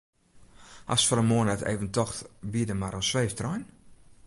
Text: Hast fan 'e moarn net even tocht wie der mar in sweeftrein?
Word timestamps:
Hast 0.89 1.07
fan 1.07 1.21
'e 1.21 1.25
moarn 1.31 1.47
net 1.51 1.61
even 1.73 1.89
tocht 1.97 2.17
wie 2.51 2.65
der 2.67 2.79
mar 2.81 2.95
in 2.99 3.07
sweeftrein? 3.09 3.63